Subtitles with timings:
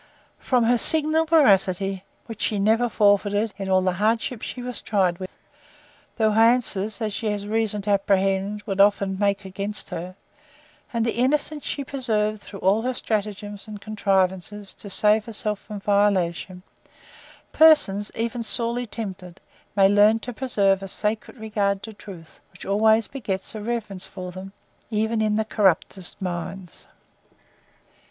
[0.39, 5.19] From her signal veracity, which she never forfeited, in all the hardships she was tried
[5.19, 5.29] with,
[6.17, 10.15] though her answers, as she had reason to apprehend, would often make against her;
[10.91, 15.79] and the innocence she preserved throughout all her stratagems and contrivances to save herself from
[15.79, 16.63] violation:
[17.53, 19.39] Persons, even sorely tempted,
[19.75, 24.31] may learn to preserve a sacred regard to truth; which always begets a reverence for
[24.31, 24.51] them,
[24.89, 26.87] even in the corruptest minds.